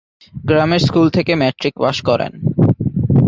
[0.45, 2.31] গ্রামের স্কুল থেকে matric pass করেন।